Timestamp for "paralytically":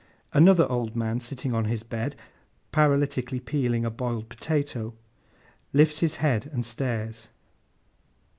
2.73-3.39